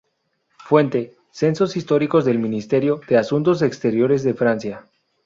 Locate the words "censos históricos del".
1.29-2.39